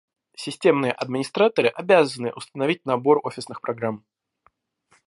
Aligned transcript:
Системные 0.35 0.93
администраторы 0.93 1.67
обязаны 1.67 2.31
установить 2.33 2.87
набор 2.87 3.19
офисных 3.23 3.61
программ 3.61 4.03